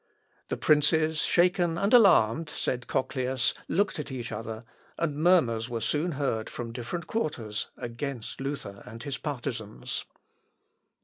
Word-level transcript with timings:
"The 0.49 0.57
princes 0.57 1.19
shaken 1.21 1.77
and 1.77 1.93
alarmed," 1.93 2.49
says 2.49 2.79
Cochlœus, 2.87 3.53
"looked 3.67 3.99
at 3.99 4.11
each 4.11 4.31
other; 4.31 4.63
and 4.97 5.15
murmurs 5.21 5.69
were 5.69 5.79
soon 5.79 6.13
heard 6.13 6.49
from 6.49 6.71
different 6.73 7.05
quarters 7.05 7.67
against 7.77 8.41
Luther 8.41 8.81
and 8.87 9.03
his 9.03 9.19
partisans." 9.19 10.05